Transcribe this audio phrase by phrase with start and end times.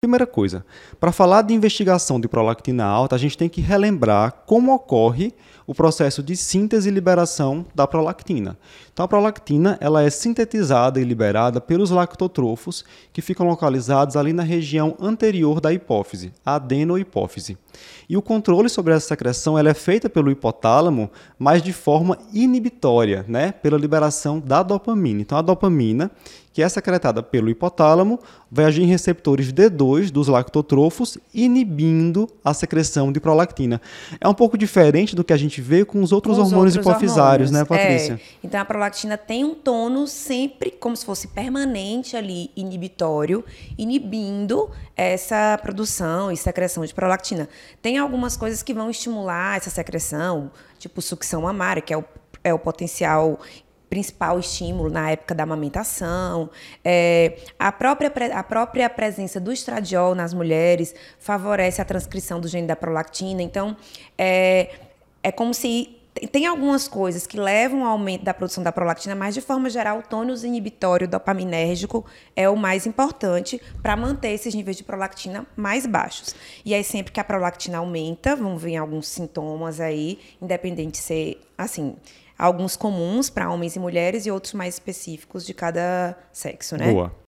[0.00, 0.64] Primeira coisa,
[1.00, 5.34] para falar de investigação de prolactina alta, a gente tem que relembrar como ocorre
[5.66, 8.56] o processo de síntese e liberação da prolactina.
[8.92, 14.44] Então, a prolactina ela é sintetizada e liberada pelos lactotrofos que ficam localizados ali na
[14.44, 17.58] região anterior da hipófise, a adenohipófise.
[18.08, 23.24] E o controle sobre essa secreção ela é feita pelo hipotálamo, mas de forma inibitória,
[23.26, 25.20] né, pela liberação da dopamina.
[25.20, 26.08] Então, a dopamina
[26.58, 28.18] que é secretada pelo hipotálamo,
[28.50, 33.80] vai agir em receptores D2 dos lactotrofos, inibindo a secreção de prolactina.
[34.20, 36.74] É um pouco diferente do que a gente vê com os outros com os hormônios
[36.74, 37.52] outros hipofisários, hormônios.
[37.52, 38.14] né, Patrícia?
[38.14, 38.18] É.
[38.42, 43.44] Então a prolactina tem um tônus sempre como se fosse permanente ali, inibitório,
[43.78, 47.48] inibindo essa produção e secreção de prolactina.
[47.80, 52.04] Tem algumas coisas que vão estimular essa secreção, tipo sucção mamária, que é o
[52.42, 53.38] é o potencial
[53.88, 56.50] principal estímulo na época da amamentação.
[56.84, 62.66] É, a, própria, a própria presença do estradiol nas mulheres favorece a transcrição do gene
[62.66, 63.42] da prolactina.
[63.42, 63.76] Então,
[64.16, 64.70] é,
[65.22, 65.98] é como se
[66.32, 69.98] tem algumas coisas que levam ao aumento da produção da prolactina, mas de forma geral,
[69.98, 72.04] o tônus inibitório dopaminérgico
[72.34, 76.34] é o mais importante para manter esses níveis de prolactina mais baixos.
[76.64, 81.40] E aí, sempre que a prolactina aumenta, vão vir alguns sintomas aí, independente de ser
[81.56, 81.94] assim
[82.38, 86.92] alguns comuns para homens e mulheres e outros mais específicos de cada sexo, né?
[86.92, 87.12] Boa.